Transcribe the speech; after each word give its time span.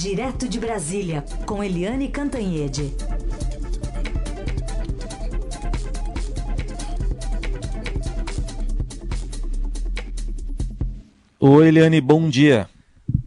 Direto 0.00 0.48
de 0.48 0.60
Brasília, 0.60 1.24
com 1.44 1.62
Eliane 1.62 2.08
Cantanhede. 2.08 2.94
Oi, 11.40 11.66
Eliane, 11.66 12.00
bom 12.00 12.28
dia. 12.28 12.70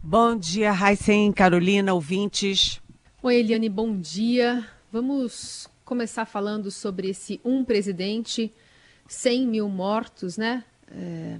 Bom 0.02 0.34
dia, 0.34 0.72
Raicen, 0.72 1.30
Carolina, 1.30 1.92
ouvintes. 1.92 2.80
Oi, 3.22 3.36
Eliane, 3.36 3.68
bom 3.68 3.94
dia. 4.00 4.66
Vamos 4.90 5.68
começar 5.84 6.24
falando 6.24 6.70
sobre 6.70 7.10
esse 7.10 7.38
um 7.44 7.62
presidente, 7.62 8.50
100 9.06 9.46
mil 9.46 9.68
mortos, 9.68 10.38
né? 10.38 10.64
É, 10.90 11.38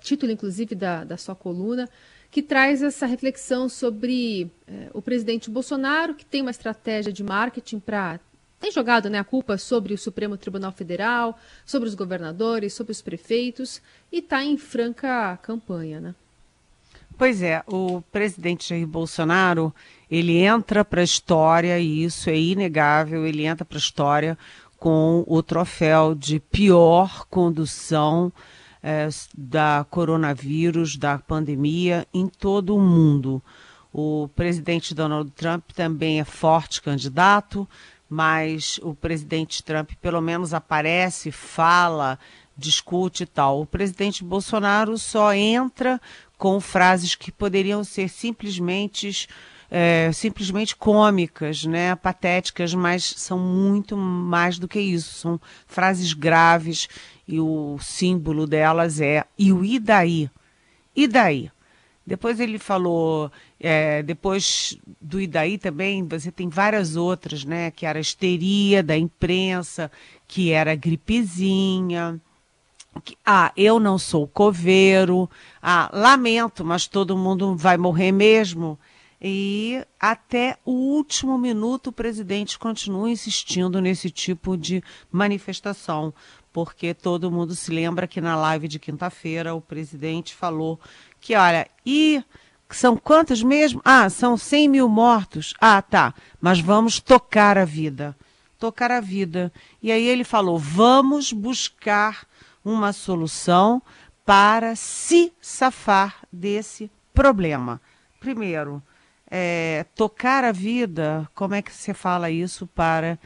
título, 0.00 0.30
inclusive, 0.30 0.74
da, 0.74 1.02
da 1.02 1.16
sua 1.16 1.34
coluna, 1.34 1.88
que 2.34 2.42
traz 2.42 2.82
essa 2.82 3.06
reflexão 3.06 3.68
sobre 3.68 4.50
é, 4.66 4.90
o 4.92 5.00
presidente 5.00 5.48
Bolsonaro, 5.48 6.16
que 6.16 6.24
tem 6.24 6.42
uma 6.42 6.50
estratégia 6.50 7.12
de 7.12 7.22
marketing 7.22 7.78
para. 7.78 8.18
tem 8.58 8.72
jogado 8.72 9.08
né, 9.08 9.20
a 9.20 9.24
culpa 9.24 9.56
sobre 9.56 9.94
o 9.94 9.98
Supremo 9.98 10.36
Tribunal 10.36 10.72
Federal, 10.72 11.38
sobre 11.64 11.88
os 11.88 11.94
governadores, 11.94 12.74
sobre 12.74 12.90
os 12.90 13.00
prefeitos, 13.00 13.80
e 14.10 14.18
está 14.18 14.42
em 14.42 14.58
franca 14.58 15.38
campanha, 15.42 16.00
né? 16.00 16.14
Pois 17.16 17.40
é, 17.40 17.62
o 17.68 18.02
presidente 18.10 18.68
Jair 18.68 18.84
Bolsonaro, 18.84 19.72
ele 20.10 20.38
entra 20.38 20.84
para 20.84 21.02
a 21.02 21.04
história, 21.04 21.78
e 21.78 22.02
isso 22.02 22.28
é 22.28 22.36
inegável, 22.36 23.24
ele 23.24 23.46
entra 23.46 23.64
para 23.64 23.76
a 23.76 23.78
história 23.78 24.36
com 24.76 25.22
o 25.28 25.40
troféu 25.40 26.16
de 26.16 26.40
pior 26.40 27.26
condução 27.26 28.32
é, 28.86 29.08
da 29.34 29.86
coronavírus, 29.88 30.98
da 30.98 31.18
pandemia 31.18 32.06
em 32.12 32.28
todo 32.28 32.76
o 32.76 32.80
mundo. 32.80 33.42
O 33.90 34.28
presidente 34.36 34.94
Donald 34.94 35.30
Trump 35.30 35.70
também 35.74 36.20
é 36.20 36.24
forte 36.24 36.82
candidato, 36.82 37.66
mas 38.10 38.78
o 38.82 38.94
presidente 38.94 39.62
Trump 39.62 39.92
pelo 40.02 40.20
menos 40.20 40.52
aparece, 40.52 41.32
fala, 41.32 42.18
discute 42.54 43.22
e 43.22 43.26
tal. 43.26 43.62
O 43.62 43.66
presidente 43.66 44.22
Bolsonaro 44.22 44.98
só 44.98 45.32
entra 45.32 45.98
com 46.36 46.60
frases 46.60 47.14
que 47.14 47.32
poderiam 47.32 47.82
ser 47.84 48.10
simplesmente 48.10 49.26
é, 49.70 50.12
simplesmente 50.12 50.76
cômicas, 50.76 51.64
né, 51.64 51.96
patéticas, 51.96 52.74
mas 52.74 53.02
são 53.16 53.38
muito 53.38 53.96
mais 53.96 54.58
do 54.58 54.68
que 54.68 54.78
isso. 54.78 55.14
São 55.14 55.40
frases 55.66 56.12
graves 56.12 56.86
e 57.26 57.40
o 57.40 57.78
símbolo 57.80 58.46
delas 58.46 59.00
é 59.00 59.24
e 59.38 59.52
o 59.52 59.64
e 59.64 59.78
daí? 59.78 60.30
E 60.94 61.06
daí? 61.06 61.50
Depois 62.06 62.38
ele 62.38 62.58
falou, 62.58 63.32
é, 63.58 64.02
depois 64.02 64.78
do 65.00 65.18
Idaí 65.18 65.56
também, 65.56 66.06
você 66.06 66.30
tem 66.30 66.50
várias 66.50 66.96
outras, 66.96 67.46
né? 67.46 67.70
Que 67.70 67.86
era 67.86 67.98
a 67.98 68.02
histeria 68.02 68.82
da 68.82 68.96
imprensa, 68.96 69.90
que 70.28 70.50
era 70.52 70.72
a 70.72 70.76
gripezinha, 70.76 72.20
ah, 73.24 73.52
eu 73.56 73.80
não 73.80 73.98
sou 73.98 74.26
coveiro, 74.26 75.28
ah, 75.62 75.90
lamento, 75.92 76.64
mas 76.64 76.86
todo 76.86 77.16
mundo 77.16 77.56
vai 77.56 77.76
morrer 77.76 78.12
mesmo. 78.12 78.78
E 79.20 79.82
até 79.98 80.58
o 80.64 80.72
último 80.72 81.38
minuto 81.38 81.88
o 81.88 81.92
presidente 81.92 82.58
continua 82.58 83.10
insistindo 83.10 83.80
nesse 83.80 84.10
tipo 84.10 84.56
de 84.56 84.82
manifestação, 85.10 86.12
porque 86.54 86.94
todo 86.94 87.32
mundo 87.32 87.52
se 87.56 87.72
lembra 87.72 88.06
que 88.06 88.20
na 88.20 88.36
live 88.36 88.68
de 88.68 88.78
quinta-feira 88.78 89.56
o 89.56 89.60
presidente 89.60 90.36
falou 90.36 90.78
que, 91.20 91.34
olha, 91.34 91.66
e 91.84 92.22
são 92.70 92.96
quantos 92.96 93.42
mesmo? 93.42 93.82
Ah, 93.84 94.08
são 94.08 94.36
100 94.36 94.68
mil 94.68 94.88
mortos. 94.88 95.52
Ah, 95.60 95.82
tá, 95.82 96.14
mas 96.40 96.60
vamos 96.60 97.00
tocar 97.00 97.58
a 97.58 97.64
vida. 97.64 98.16
Tocar 98.56 98.92
a 98.92 99.00
vida. 99.00 99.52
E 99.82 99.90
aí 99.90 100.06
ele 100.06 100.22
falou: 100.22 100.56
vamos 100.56 101.32
buscar 101.32 102.24
uma 102.64 102.92
solução 102.92 103.82
para 104.24 104.76
se 104.76 105.32
safar 105.40 106.18
desse 106.32 106.88
problema. 107.12 107.80
Primeiro, 108.20 108.80
é, 109.28 109.84
tocar 109.96 110.44
a 110.44 110.52
vida, 110.52 111.28
como 111.34 111.56
é 111.56 111.60
que 111.60 111.72
você 111.72 111.92
fala 111.92 112.30
isso 112.30 112.64
para 112.68 113.18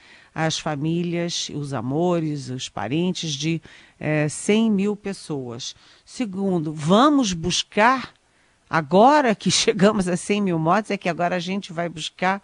as 0.47 0.59
famílias, 0.59 1.51
os 1.55 1.73
amores, 1.73 2.51
os 2.51 2.69
parentes 2.69 3.33
de 3.33 3.61
é, 3.99 4.29
100 4.29 4.71
mil 4.71 4.97
pessoas? 4.97 5.75
Segundo, 6.05 6.73
vamos 6.73 7.33
buscar, 7.33 8.13
agora 8.69 9.35
que 9.35 9.51
chegamos 9.53 10.09
a 10.09 10.17
100 10.17 10.43
mil 10.43 10.59
mortes, 10.59 10.91
é 10.91 10.97
que 10.97 11.09
agora 11.09 11.37
a 11.37 11.41
gente 11.41 11.73
vai 11.73 11.89
buscar, 11.89 12.43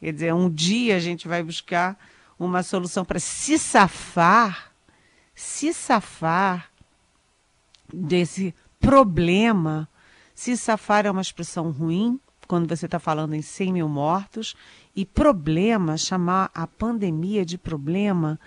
quer 0.00 0.12
dizer, 0.12 0.34
um 0.34 0.50
dia 0.50 0.96
a 0.96 1.00
gente 1.00 1.26
vai 1.28 1.42
buscar 1.42 1.98
uma 2.38 2.62
solução 2.62 3.04
para 3.04 3.18
se 3.18 3.58
safar 3.58 4.70
se 5.40 5.72
safar 5.72 6.70
desse 7.92 8.54
problema, 8.78 9.88
se 10.34 10.54
safar 10.54 11.06
é 11.06 11.10
uma 11.10 11.22
expressão 11.22 11.70
ruim, 11.70 12.20
quando 12.46 12.68
você 12.68 12.84
está 12.84 12.98
falando 12.98 13.34
em 13.34 13.40
100 13.40 13.72
mil 13.72 13.88
mortos, 13.88 14.54
e 14.94 15.04
problema, 15.04 15.96
chamar 15.96 16.50
a 16.54 16.66
pandemia 16.66 17.44
de 17.44 17.56
problema, 17.56 18.38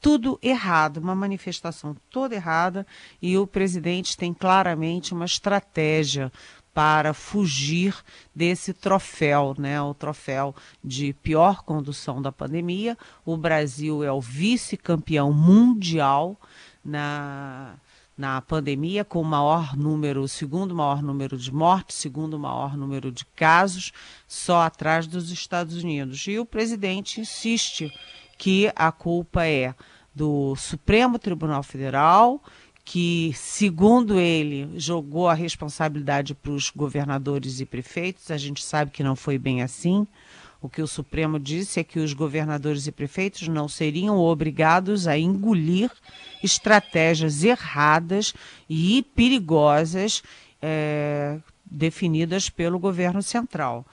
tudo 0.00 0.38
errado, 0.42 0.98
uma 0.98 1.14
manifestação 1.14 1.96
toda 2.10 2.34
errada, 2.34 2.86
e 3.22 3.38
o 3.38 3.46
presidente 3.46 4.16
tem 4.16 4.34
claramente 4.34 5.14
uma 5.14 5.24
estratégia 5.24 6.30
para 6.74 7.14
fugir 7.14 7.96
desse 8.34 8.74
troféu, 8.74 9.54
né? 9.56 9.80
O 9.80 9.94
troféu 9.94 10.54
de 10.82 11.12
pior 11.12 11.62
condução 11.62 12.20
da 12.20 12.32
pandemia. 12.32 12.98
O 13.24 13.36
Brasil 13.36 14.02
é 14.02 14.10
o 14.10 14.20
vice-campeão 14.20 15.32
mundial 15.32 16.36
na 16.84 17.76
na 18.16 18.40
pandemia, 18.40 19.04
com 19.04 19.20
o 19.20 19.24
maior 19.24 19.76
número, 19.76 20.22
o 20.22 20.28
segundo 20.28 20.74
maior 20.74 21.02
número 21.02 21.36
de 21.36 21.52
mortes, 21.52 21.96
segundo 21.96 22.38
maior 22.38 22.76
número 22.76 23.10
de 23.10 23.24
casos, 23.24 23.92
só 24.26 24.62
atrás 24.62 25.06
dos 25.06 25.30
Estados 25.30 25.82
Unidos. 25.82 26.26
E 26.26 26.38
o 26.38 26.46
presidente 26.46 27.20
insiste 27.20 27.92
que 28.38 28.70
a 28.76 28.92
culpa 28.92 29.46
é 29.46 29.74
do 30.14 30.54
Supremo 30.54 31.18
Tribunal 31.18 31.62
Federal, 31.62 32.40
que, 32.84 33.32
segundo 33.34 34.20
ele, 34.20 34.78
jogou 34.78 35.28
a 35.28 35.34
responsabilidade 35.34 36.34
para 36.34 36.52
os 36.52 36.70
governadores 36.70 37.58
e 37.58 37.64
prefeitos. 37.64 38.30
A 38.30 38.36
gente 38.36 38.62
sabe 38.62 38.90
que 38.90 39.02
não 39.02 39.16
foi 39.16 39.38
bem 39.38 39.62
assim. 39.62 40.06
O 40.64 40.68
que 40.70 40.80
o 40.80 40.86
Supremo 40.86 41.38
disse 41.38 41.78
é 41.78 41.84
que 41.84 42.00
os 42.00 42.14
governadores 42.14 42.86
e 42.86 42.90
prefeitos 42.90 43.46
não 43.48 43.68
seriam 43.68 44.16
obrigados 44.16 45.06
a 45.06 45.18
engolir 45.18 45.90
estratégias 46.42 47.44
erradas 47.44 48.32
e 48.66 49.02
perigosas 49.14 50.22
é, 50.62 51.38
definidas 51.66 52.48
pelo 52.48 52.78
governo 52.78 53.22
central. 53.22 53.84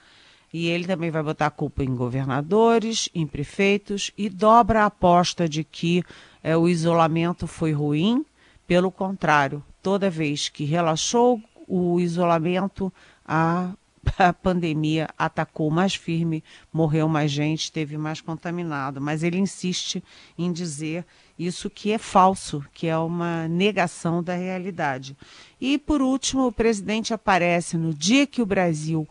E 0.50 0.66
ele 0.68 0.86
também 0.86 1.10
vai 1.10 1.22
botar 1.22 1.48
a 1.48 1.50
culpa 1.50 1.84
em 1.84 1.94
governadores, 1.94 3.06
em 3.14 3.26
prefeitos 3.26 4.10
e 4.16 4.30
dobra 4.30 4.84
a 4.84 4.86
aposta 4.86 5.46
de 5.46 5.64
que 5.64 6.02
é, 6.42 6.56
o 6.56 6.66
isolamento 6.66 7.46
foi 7.46 7.72
ruim 7.72 8.24
pelo 8.66 8.90
contrário, 8.90 9.62
toda 9.82 10.08
vez 10.08 10.48
que 10.48 10.64
relaxou 10.64 11.38
o 11.68 12.00
isolamento, 12.00 12.90
a, 13.26 13.72
a 14.18 14.32
pandemia 14.32 15.08
atacou 15.16 15.70
mais 15.70 15.94
firme, 15.94 16.42
morreu 16.72 17.08
mais 17.08 17.30
gente, 17.30 17.70
teve 17.70 17.96
mais 17.96 18.20
contaminado. 18.20 19.00
Mas 19.00 19.22
ele 19.22 19.38
insiste 19.38 20.02
em 20.36 20.52
dizer 20.52 21.04
isso 21.38 21.70
que 21.70 21.92
é 21.92 21.98
falso, 21.98 22.64
que 22.72 22.86
é 22.86 22.96
uma 22.96 23.48
negação 23.48 24.22
da 24.22 24.34
realidade. 24.34 25.16
E, 25.60 25.78
por 25.78 26.02
último, 26.02 26.46
o 26.46 26.52
presidente 26.52 27.14
aparece 27.14 27.76
no 27.76 27.94
dia 27.94 28.26
que 28.26 28.42
o 28.42 28.46
Brasil 28.46 29.08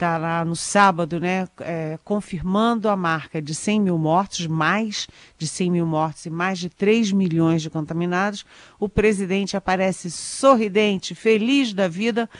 está 0.00 0.16
lá 0.16 0.42
no 0.46 0.56
sábado, 0.56 1.20
né, 1.20 1.46
é, 1.60 1.98
confirmando 2.02 2.88
a 2.88 2.96
marca 2.96 3.42
de 3.42 3.54
100 3.54 3.80
mil 3.82 3.98
mortos, 3.98 4.46
mais 4.46 5.06
de 5.36 5.46
100 5.46 5.70
mil 5.70 5.86
mortos 5.86 6.24
e 6.24 6.30
mais 6.30 6.58
de 6.58 6.70
3 6.70 7.12
milhões 7.12 7.60
de 7.60 7.68
contaminados, 7.68 8.46
o 8.78 8.88
presidente 8.88 9.58
aparece 9.58 10.10
sorridente, 10.10 11.14
feliz 11.14 11.74
da 11.74 11.86
vida, 11.86 12.30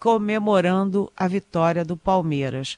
comemorando 0.00 1.12
a 1.16 1.28
vitória 1.28 1.84
do 1.84 1.96
Palmeiras. 1.96 2.76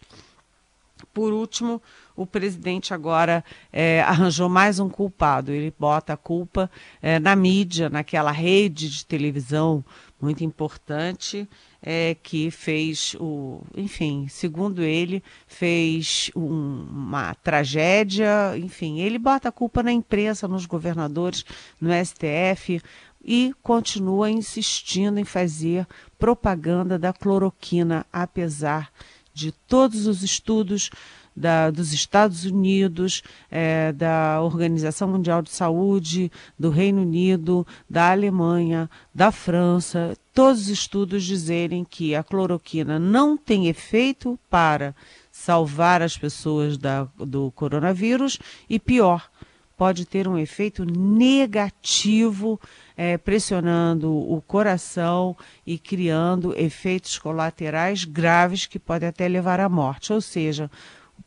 Por 1.15 1.33
último, 1.33 1.81
o 2.15 2.27
presidente 2.27 2.93
agora 2.93 3.43
é, 3.73 4.03
arranjou 4.03 4.49
mais 4.49 4.79
um 4.79 4.89
culpado. 4.89 5.51
Ele 5.51 5.73
bota 5.79 6.13
a 6.13 6.17
culpa 6.17 6.71
é, 7.01 7.19
na 7.19 7.35
mídia, 7.35 7.89
naquela 7.89 8.31
rede 8.31 8.89
de 8.89 9.05
televisão 9.05 9.85
muito 10.21 10.45
importante, 10.45 11.49
é, 11.83 12.17
que 12.23 12.51
fez 12.51 13.17
o, 13.19 13.61
enfim, 13.77 14.27
segundo 14.29 14.83
ele, 14.83 15.23
fez 15.47 16.31
um, 16.37 16.87
uma 16.89 17.35
tragédia, 17.35 18.57
enfim, 18.57 19.01
ele 19.01 19.19
bota 19.19 19.49
a 19.49 19.53
culpa 19.53 19.83
na 19.83 19.93
imprensa, 19.93 20.47
nos 20.47 20.65
governadores, 20.65 21.45
no 21.81 21.91
STF 21.93 22.81
e 23.25 23.55
continua 23.63 24.31
insistindo 24.31 25.19
em 25.19 25.25
fazer 25.25 25.87
propaganda 26.19 26.99
da 26.99 27.13
cloroquina, 27.13 28.07
apesar 28.13 28.91
de 29.35 29.53
todos 29.53 30.07
os 30.07 30.23
estudos 30.23 30.91
da, 31.35 31.71
dos 31.71 31.93
Estados 31.93 32.45
Unidos, 32.45 33.23
é, 33.51 33.93
da 33.93 34.41
Organização 34.43 35.09
Mundial 35.09 35.41
de 35.41 35.51
Saúde, 35.51 36.31
do 36.59 36.71
Reino 36.71 37.03
Unido, 37.03 37.67
da 37.89 38.11
Alemanha, 38.11 38.89
da 39.15 39.33
França, 39.33 40.15
todos 40.33 40.63
os 40.63 40.69
estudos 40.69 41.25
dizerem 41.25 41.85
que 41.85 42.15
a 42.15 42.23
cloroquina 42.23 42.99
não 42.99 43.37
tem 43.37 43.69
efeito 43.69 44.39
para 44.49 44.95
salvar 45.31 46.03
as 46.03 46.17
pessoas 46.17 46.77
da, 46.77 47.05
do 47.17 47.51
coronavírus 47.53 48.39
e 48.69 48.79
pior, 48.79 49.31
pode 49.77 50.05
ter 50.05 50.29
um 50.29 50.39
efeito 50.39 50.85
negativo, 50.85 52.61
é, 52.97 53.19
pressionando 53.19 54.13
o 54.13 54.41
coração 54.41 55.37
e 55.67 55.79
criando 55.79 56.55
efeitos 56.57 57.19
colaterais 57.19 58.05
graves 58.05 58.67
que 58.67 58.79
podem 58.79 59.09
até 59.09 59.27
levar 59.27 59.61
à 59.61 59.69
morte. 59.69 60.13
Ou 60.13 60.21
seja, 60.21 60.71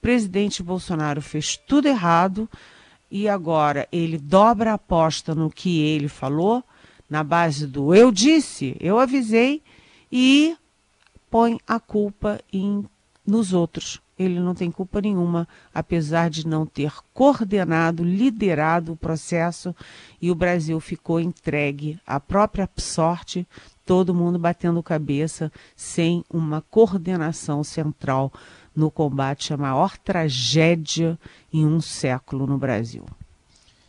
presidente 0.05 0.61
Bolsonaro 0.61 1.19
fez 1.19 1.57
tudo 1.57 1.87
errado 1.87 2.47
e 3.09 3.27
agora 3.27 3.87
ele 3.91 4.19
dobra 4.19 4.69
a 4.69 4.75
aposta 4.75 5.33
no 5.33 5.49
que 5.49 5.81
ele 5.81 6.07
falou, 6.07 6.63
na 7.09 7.23
base 7.23 7.67
do 7.67 7.93
eu 7.93 8.11
disse, 8.11 8.75
eu 8.79 8.99
avisei, 8.99 9.61
e 10.11 10.55
põe 11.29 11.59
a 11.67 11.79
culpa 11.79 12.39
em, 12.51 12.85
nos 13.25 13.53
outros. 13.53 14.01
Ele 14.17 14.39
não 14.39 14.55
tem 14.55 14.71
culpa 14.71 15.01
nenhuma, 15.01 15.45
apesar 15.73 16.29
de 16.29 16.47
não 16.47 16.65
ter 16.65 16.93
coordenado, 17.13 18.01
liderado 18.01 18.93
o 18.93 18.97
processo 18.97 19.75
e 20.21 20.31
o 20.31 20.35
Brasil 20.35 20.79
ficou 20.79 21.19
entregue 21.19 21.99
à 22.07 22.17
própria 22.17 22.69
sorte, 22.77 23.45
todo 23.85 24.15
mundo 24.15 24.39
batendo 24.39 24.81
cabeça, 24.81 25.51
sem 25.75 26.23
uma 26.29 26.61
coordenação 26.61 27.61
central 27.61 28.31
no 28.73 28.89
combate 28.89 29.53
à 29.53 29.57
maior 29.57 29.97
tragédia 29.97 31.19
em 31.51 31.65
um 31.65 31.81
século 31.81 32.47
no 32.47 32.57
Brasil. 32.57 33.05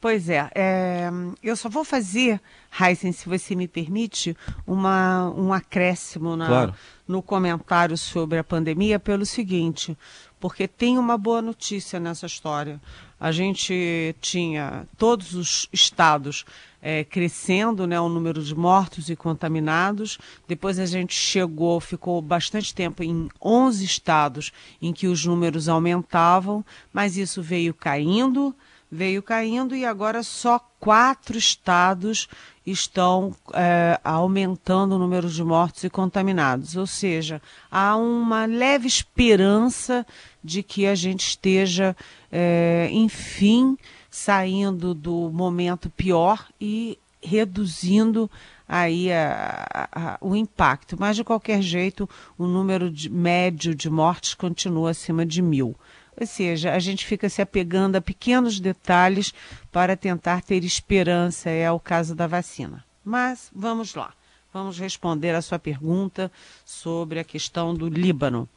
Pois 0.00 0.28
é, 0.28 0.50
é, 0.54 1.10
eu 1.42 1.56
só 1.56 1.68
vou 1.68 1.84
fazer, 1.84 2.40
Heisen, 2.78 3.12
se 3.12 3.28
você 3.28 3.54
me 3.54 3.66
permite, 3.66 4.36
uma, 4.66 5.30
um 5.30 5.52
acréscimo 5.52 6.36
na, 6.36 6.46
claro. 6.46 6.74
no 7.08 7.22
comentário 7.22 7.96
sobre 7.96 8.38
a 8.38 8.44
pandemia 8.44 9.00
pelo 9.00 9.26
seguinte, 9.26 9.96
porque 10.38 10.68
tem 10.68 10.98
uma 10.98 11.18
boa 11.18 11.42
notícia 11.42 11.98
nessa 11.98 12.26
história 12.26 12.80
a 13.18 13.32
gente 13.32 14.14
tinha 14.20 14.86
todos 14.98 15.34
os 15.34 15.68
estados 15.72 16.44
é, 16.88 17.02
crescendo, 17.02 17.84
né, 17.84 18.00
o 18.00 18.08
número 18.08 18.40
de 18.40 18.54
mortos 18.54 19.10
e 19.10 19.16
contaminados. 19.16 20.20
Depois 20.46 20.78
a 20.78 20.86
gente 20.86 21.12
chegou, 21.12 21.80
ficou 21.80 22.22
bastante 22.22 22.72
tempo 22.72 23.02
em 23.02 23.28
11 23.44 23.84
estados 23.84 24.52
em 24.80 24.92
que 24.92 25.08
os 25.08 25.26
números 25.26 25.68
aumentavam, 25.68 26.64
mas 26.92 27.16
isso 27.16 27.42
veio 27.42 27.74
caindo, 27.74 28.54
veio 28.88 29.20
caindo 29.20 29.74
e 29.74 29.84
agora 29.84 30.22
só 30.22 30.60
quatro 30.78 31.36
estados 31.36 32.28
estão 32.64 33.34
é, 33.52 33.98
aumentando 34.04 34.94
o 34.94 34.98
número 35.00 35.28
de 35.28 35.42
mortos 35.42 35.82
e 35.82 35.90
contaminados. 35.90 36.76
Ou 36.76 36.86
seja, 36.86 37.42
há 37.68 37.96
uma 37.96 38.46
leve 38.46 38.86
esperança 38.86 40.06
de 40.42 40.62
que 40.62 40.86
a 40.86 40.94
gente 40.94 41.26
esteja, 41.26 41.96
é, 42.30 42.88
enfim, 42.92 43.76
saindo 44.16 44.94
do 44.94 45.30
momento 45.30 45.90
pior 45.90 46.48
e 46.58 46.98
reduzindo 47.22 48.30
aí 48.66 49.12
a, 49.12 49.66
a, 49.70 50.14
a, 50.14 50.18
o 50.22 50.34
impacto. 50.34 50.96
Mas, 50.98 51.16
de 51.16 51.22
qualquer 51.22 51.60
jeito, 51.60 52.08
o 52.38 52.46
número 52.46 52.90
de, 52.90 53.10
médio 53.10 53.74
de 53.74 53.90
mortes 53.90 54.32
continua 54.32 54.92
acima 54.92 55.26
de 55.26 55.42
mil. 55.42 55.76
Ou 56.18 56.26
seja, 56.26 56.72
a 56.72 56.78
gente 56.78 57.04
fica 57.04 57.28
se 57.28 57.42
apegando 57.42 57.96
a 57.96 58.00
pequenos 58.00 58.58
detalhes 58.58 59.34
para 59.70 59.94
tentar 59.94 60.40
ter 60.40 60.64
esperança, 60.64 61.50
é 61.50 61.70
o 61.70 61.78
caso 61.78 62.14
da 62.14 62.26
vacina. 62.26 62.82
Mas 63.04 63.50
vamos 63.54 63.94
lá, 63.94 64.14
vamos 64.50 64.78
responder 64.78 65.34
a 65.34 65.42
sua 65.42 65.58
pergunta 65.58 66.32
sobre 66.64 67.20
a 67.20 67.24
questão 67.24 67.74
do 67.74 67.86
Líbano. 67.86 68.48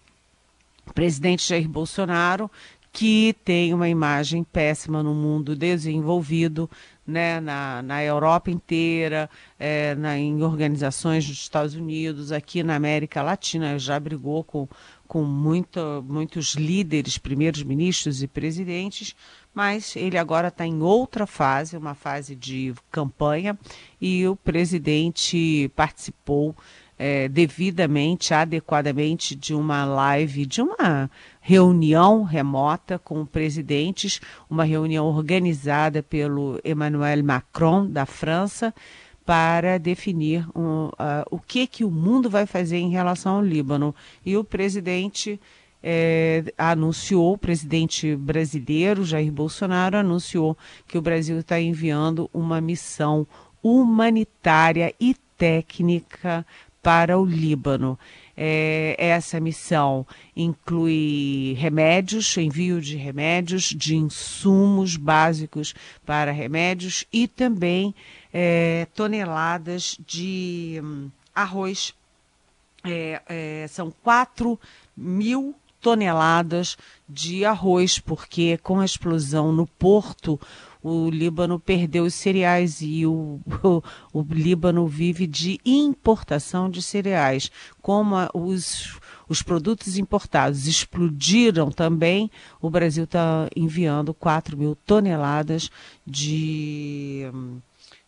O 0.87 0.93
presidente 0.93 1.47
Jair 1.47 1.67
Bolsonaro, 1.67 2.49
que 2.91 3.35
tem 3.45 3.73
uma 3.73 3.87
imagem 3.87 4.43
péssima 4.43 5.03
no 5.03 5.13
mundo 5.13 5.55
desenvolvido, 5.55 6.69
né, 7.05 7.39
na, 7.39 7.81
na 7.81 8.03
Europa 8.03 8.51
inteira, 8.51 9.29
é, 9.57 9.95
na, 9.95 10.17
em 10.17 10.43
organizações 10.43 11.25
dos 11.27 11.37
Estados 11.37 11.75
Unidos, 11.75 12.31
aqui 12.31 12.61
na 12.63 12.75
América 12.75 13.21
Latina, 13.21 13.79
já 13.79 13.99
brigou 13.99 14.43
com 14.43 14.67
com 15.09 15.23
muito, 15.23 16.05
muitos 16.07 16.53
líderes, 16.53 17.17
primeiros 17.17 17.63
ministros 17.63 18.21
e 18.21 18.27
presidentes, 18.27 19.15
mas 19.51 19.95
ele 19.95 20.19
agora 20.19 20.49
está 20.49 20.67
em 20.67 20.83
outra 20.83 21.25
fase, 21.25 21.75
uma 21.75 21.95
fase 21.95 22.35
de 22.35 22.75
campanha, 22.91 23.57
e 23.99 24.27
o 24.27 24.35
presidente 24.35 25.71
participou 25.75 26.55
é, 26.99 27.27
devidamente, 27.27 28.35
adequadamente 28.35 29.33
de 29.33 29.55
uma 29.55 29.83
live, 29.83 30.45
de 30.45 30.61
uma 30.61 31.09
reunião 31.49 32.21
remota 32.21 32.99
com 32.99 33.25
presidentes, 33.25 34.21
uma 34.47 34.63
reunião 34.63 35.07
organizada 35.07 36.03
pelo 36.03 36.61
Emmanuel 36.63 37.23
Macron 37.23 37.87
da 37.87 38.05
França, 38.05 38.71
para 39.25 39.79
definir 39.79 40.47
um, 40.55 40.89
uh, 40.89 41.25
o 41.31 41.39
que, 41.39 41.65
que 41.65 41.83
o 41.83 41.89
mundo 41.89 42.29
vai 42.29 42.45
fazer 42.45 42.77
em 42.77 42.91
relação 42.91 43.37
ao 43.37 43.41
Líbano. 43.43 43.95
E 44.23 44.37
o 44.37 44.43
presidente 44.43 45.39
é, 45.81 46.43
anunciou, 46.55 47.33
o 47.33 47.37
presidente 47.37 48.15
brasileiro, 48.15 49.03
Jair 49.03 49.31
Bolsonaro, 49.31 49.97
anunciou 49.97 50.55
que 50.87 50.99
o 50.99 51.01
Brasil 51.01 51.39
está 51.39 51.59
enviando 51.59 52.29
uma 52.31 52.61
missão 52.61 53.25
humanitária 53.63 54.93
e 54.99 55.15
técnica 55.35 56.45
para 56.81 57.17
o 57.17 57.25
Líbano. 57.25 57.97
É, 58.41 58.95
essa 58.97 59.37
missão 59.37 60.07
inclui 60.33 61.57
remédios, 61.57 62.37
envio 62.37 62.79
de 62.79 62.95
remédios, 62.95 63.63
de 63.63 63.97
insumos 63.97 64.95
básicos 64.95 65.75
para 66.05 66.31
remédios 66.31 67.03
e 67.11 67.27
também 67.27 67.93
é, 68.33 68.87
toneladas 68.95 69.97
de 70.07 70.79
hum, 70.81 71.09
arroz. 71.35 71.93
É, 72.81 73.21
é, 73.27 73.67
são 73.67 73.91
4 74.03 74.57
mil 74.95 75.53
toneladas 75.81 76.77
de 77.09 77.43
arroz, 77.43 77.99
porque 77.99 78.57
com 78.59 78.79
a 78.79 78.85
explosão 78.85 79.51
no 79.51 79.67
porto, 79.67 80.39
o 80.81 81.09
Líbano 81.09 81.59
perdeu 81.59 82.05
os 82.05 82.13
cereais 82.13 82.81
e 82.81 83.05
o, 83.05 83.39
o, 83.63 83.83
o 84.13 84.21
Líbano 84.21 84.87
vive 84.87 85.27
de 85.27 85.59
importação 85.65 86.69
de 86.69 86.81
cereais. 86.81 87.51
Como 87.81 88.15
a, 88.15 88.29
os, 88.33 88.97
os 89.27 89.41
produtos 89.41 89.97
importados 89.97 90.67
explodiram 90.67 91.69
também, 91.69 92.31
o 92.61 92.69
Brasil 92.69 93.03
está 93.03 93.49
enviando 93.55 94.13
4 94.13 94.57
mil 94.57 94.75
toneladas 94.75 95.69
de. 96.05 97.25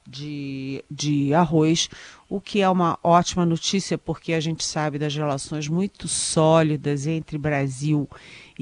De, 0.03 0.83
de 0.89 1.31
arroz, 1.33 1.87
o 2.27 2.41
que 2.41 2.59
é 2.59 2.67
uma 2.67 2.97
ótima 3.03 3.45
notícia, 3.45 3.99
porque 3.99 4.33
a 4.33 4.39
gente 4.39 4.63
sabe 4.63 4.97
das 4.97 5.15
relações 5.15 5.67
muito 5.67 6.07
sólidas 6.07 7.05
entre 7.05 7.37
Brasil 7.37 8.09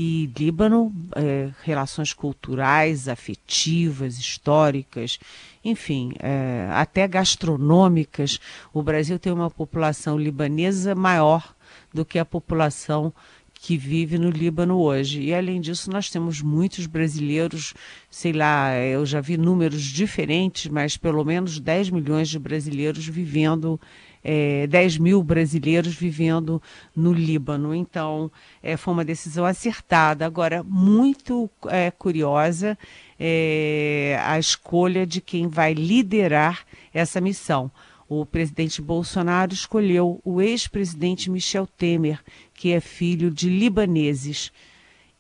e 0.02 0.28
Líbano, 0.28 0.96
é, 1.14 1.50
relações 1.62 2.14
culturais, 2.14 3.10
afetivas, 3.10 4.18
históricas, 4.18 5.20
enfim, 5.62 6.14
é, 6.20 6.70
até 6.72 7.06
gastronômicas. 7.06 8.40
O 8.74 8.82
Brasil 8.82 9.20
tem 9.20 9.34
uma 9.34 9.52
população 9.52 10.18
libanesa 10.18 10.96
maior 10.96 11.54
do 11.94 12.06
que 12.06 12.18
a 12.18 12.24
população 12.24 13.14
que 13.62 13.78
vive 13.78 14.18
no 14.18 14.30
Líbano 14.30 14.80
hoje. 14.80 15.22
E 15.22 15.34
além 15.34 15.60
disso, 15.60 15.92
nós 15.92 16.10
temos 16.10 16.42
muitos 16.42 16.86
brasileiros, 16.86 17.74
sei 18.10 18.32
lá, 18.32 18.74
eu 18.78 19.06
já 19.06 19.20
vi 19.20 19.38
números 19.38 19.84
diferentes, 19.84 20.72
mas 20.72 20.96
pelo 20.96 21.24
menos 21.26 21.60
10 21.60 21.90
milhões 21.90 22.30
de 22.30 22.40
brasileiros 22.40 23.06
vivendo, 23.06 23.80
é, 24.24 24.66
10 24.68 24.98
mil 25.00 25.22
brasileiros 25.22 25.94
vivendo 25.94 26.62
no 26.96 27.12
Líbano. 27.12 27.76
Então, 27.76 28.32
é, 28.64 28.78
foi 28.78 28.94
uma 28.94 29.06
decisão 29.06 29.46
acertada. 29.46 30.26
Agora, 30.26 30.64
muito 30.64 31.50
é, 31.68 31.92
curiosa 31.92 32.78
é, 33.20 34.18
a 34.24 34.40
escolha 34.40 35.06
de 35.06 35.20
quem 35.20 35.50
vai 35.50 35.74
liderar 35.74 36.66
essa 36.94 37.20
missão 37.20 37.70
o 38.10 38.26
presidente 38.26 38.82
Bolsonaro 38.82 39.54
escolheu 39.54 40.20
o 40.26 40.42
ex-presidente 40.42 41.30
Michel 41.30 41.68
Temer, 41.68 42.20
que 42.56 42.72
é 42.72 42.80
filho 42.80 43.30
de 43.30 43.48
libaneses. 43.48 44.52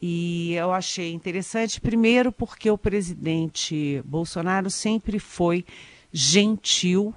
E 0.02 0.54
eu 0.54 0.74
achei 0.74 1.14
interessante, 1.14 1.80
primeiro, 1.80 2.32
porque 2.32 2.70
o 2.72 2.78
presidente 2.78 4.02
Bolsonaro 4.04 4.72
sempre 4.72 5.20
foi 5.20 5.64
gentil 6.12 7.14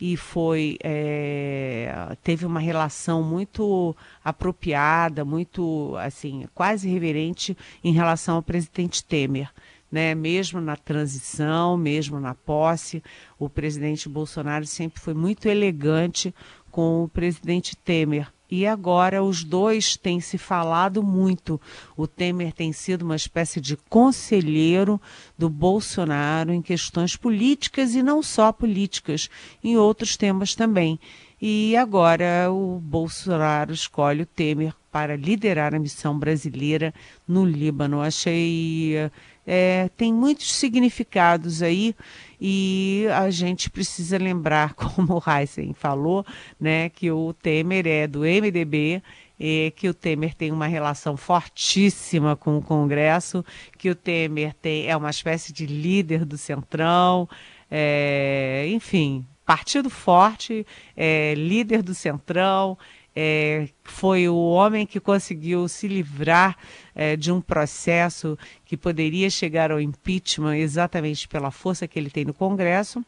e 0.00 0.16
foi 0.16 0.76
é, 0.84 2.16
teve 2.22 2.46
uma 2.46 2.60
relação 2.60 3.22
muito 3.22 3.96
apropriada, 4.22 5.24
muito 5.24 5.94
assim 5.98 6.46
quase 6.54 6.88
reverente 6.88 7.56
em 7.82 7.92
relação 7.92 8.36
ao 8.36 8.42
presidente 8.42 9.02
Temer 9.02 9.50
né? 9.90 10.14
Mesmo 10.14 10.60
na 10.60 10.76
transição, 10.76 11.76
mesmo 11.76 12.20
na 12.20 12.34
posse, 12.34 13.02
o 13.38 13.48
presidente 13.48 14.08
Bolsonaro 14.08 14.66
sempre 14.66 15.00
foi 15.00 15.14
muito 15.14 15.46
elegante 15.46 16.34
com 16.70 17.04
o 17.04 17.08
presidente 17.08 17.76
Temer. 17.76 18.28
E 18.48 18.64
agora 18.64 19.24
os 19.24 19.42
dois 19.42 19.96
têm 19.96 20.20
se 20.20 20.38
falado 20.38 21.02
muito. 21.02 21.60
O 21.96 22.06
Temer 22.06 22.52
tem 22.52 22.72
sido 22.72 23.02
uma 23.02 23.16
espécie 23.16 23.60
de 23.60 23.76
conselheiro 23.88 25.00
do 25.36 25.48
Bolsonaro 25.48 26.52
em 26.52 26.62
questões 26.62 27.16
políticas 27.16 27.94
e 27.94 28.02
não 28.02 28.22
só 28.22 28.52
políticas, 28.52 29.28
em 29.64 29.76
outros 29.76 30.16
temas 30.16 30.54
também. 30.54 31.00
E 31.42 31.76
agora 31.76 32.50
o 32.50 32.78
Bolsonaro 32.78 33.72
escolhe 33.72 34.22
o 34.22 34.26
Temer 34.26 34.72
para 34.92 35.16
liderar 35.16 35.74
a 35.74 35.78
missão 35.78 36.16
brasileira 36.16 36.94
no 37.26 37.44
Líbano. 37.44 38.00
Achei 38.00 39.10
é, 39.46 39.88
tem 39.96 40.12
muitos 40.12 40.52
significados 40.52 41.62
aí 41.62 41.94
e 42.40 43.06
a 43.14 43.30
gente 43.30 43.70
precisa 43.70 44.18
lembrar, 44.18 44.74
como 44.74 45.14
o 45.14 45.22
Heisen 45.30 45.72
falou, 45.72 46.26
né, 46.60 46.88
que 46.88 47.10
o 47.10 47.32
Temer 47.32 47.86
é 47.86 48.06
do 48.06 48.20
MDB, 48.20 49.02
e 49.38 49.72
que 49.76 49.88
o 49.88 49.94
Temer 49.94 50.34
tem 50.34 50.50
uma 50.50 50.66
relação 50.66 51.16
fortíssima 51.16 52.34
com 52.34 52.56
o 52.56 52.62
Congresso, 52.62 53.44
que 53.78 53.90
o 53.90 53.94
Temer 53.94 54.54
tem, 54.54 54.86
é 54.86 54.96
uma 54.96 55.10
espécie 55.10 55.52
de 55.52 55.66
líder 55.66 56.24
do 56.24 56.38
Centrão, 56.38 57.28
é, 57.70 58.66
enfim, 58.68 59.26
partido 59.44 59.90
forte, 59.90 60.66
é, 60.96 61.34
líder 61.34 61.82
do 61.82 61.94
Centrão, 61.94 62.78
é, 63.18 63.70
foi 63.82 64.28
o 64.28 64.36
homem 64.36 64.84
que 64.84 65.00
conseguiu 65.00 65.66
se 65.68 65.88
livrar 65.88 66.58
é, 66.94 67.16
de 67.16 67.32
um 67.32 67.40
processo 67.40 68.38
que 68.66 68.76
poderia 68.76 69.30
chegar 69.30 69.72
ao 69.72 69.80
impeachment 69.80 70.58
exatamente 70.58 71.26
pela 71.26 71.50
força 71.50 71.88
que 71.88 71.98
ele 71.98 72.10
tem 72.10 72.26
no 72.26 72.34
Congresso, 72.34 73.02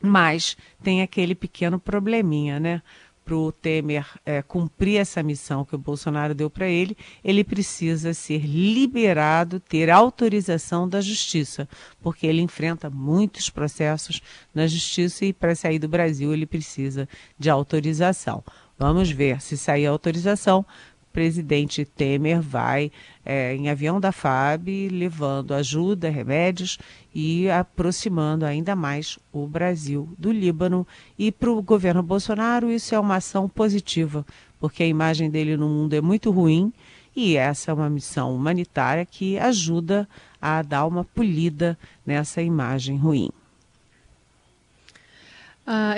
mas 0.00 0.56
tem 0.84 1.02
aquele 1.02 1.34
pequeno 1.34 1.80
probleminha, 1.80 2.60
né? 2.60 2.80
Para 3.24 3.36
o 3.36 3.52
Temer 3.52 4.06
é, 4.24 4.40
cumprir 4.40 4.96
essa 4.96 5.22
missão 5.22 5.62
que 5.62 5.74
o 5.74 5.78
Bolsonaro 5.78 6.34
deu 6.34 6.48
para 6.48 6.66
ele, 6.66 6.96
ele 7.22 7.44
precisa 7.44 8.14
ser 8.14 8.46
liberado, 8.46 9.60
ter 9.60 9.90
autorização 9.90 10.88
da 10.88 11.00
justiça, 11.02 11.68
porque 12.00 12.26
ele 12.26 12.40
enfrenta 12.40 12.88
muitos 12.88 13.50
processos 13.50 14.22
na 14.54 14.66
justiça 14.66 15.26
e 15.26 15.32
para 15.34 15.54
sair 15.54 15.78
do 15.78 15.88
Brasil 15.88 16.32
ele 16.32 16.46
precisa 16.46 17.06
de 17.38 17.50
autorização. 17.50 18.42
Vamos 18.78 19.10
ver 19.10 19.40
se 19.40 19.58
sair 19.58 19.86
a 19.86 19.90
autorização. 19.90 20.64
O 21.02 21.12
presidente 21.12 21.84
Temer 21.84 22.40
vai 22.40 22.92
é, 23.24 23.54
em 23.56 23.68
avião 23.68 23.98
da 23.98 24.12
FAB 24.12 24.68
levando 24.92 25.52
ajuda, 25.52 26.08
remédios 26.08 26.78
e 27.12 27.50
aproximando 27.50 28.44
ainda 28.44 28.76
mais 28.76 29.18
o 29.32 29.46
Brasil 29.48 30.08
do 30.16 30.30
Líbano. 30.30 30.86
E 31.18 31.32
para 31.32 31.50
o 31.50 31.60
governo 31.60 32.04
Bolsonaro 32.04 32.70
isso 32.70 32.94
é 32.94 33.00
uma 33.00 33.16
ação 33.16 33.48
positiva, 33.48 34.24
porque 34.60 34.84
a 34.84 34.86
imagem 34.86 35.28
dele 35.28 35.56
no 35.56 35.68
mundo 35.68 35.94
é 35.94 36.00
muito 36.00 36.30
ruim 36.30 36.72
e 37.16 37.36
essa 37.36 37.72
é 37.72 37.74
uma 37.74 37.90
missão 37.90 38.32
humanitária 38.32 39.04
que 39.04 39.36
ajuda 39.40 40.08
a 40.40 40.62
dar 40.62 40.86
uma 40.86 41.04
polida 41.04 41.76
nessa 42.06 42.40
imagem 42.40 42.96
ruim. 42.96 43.30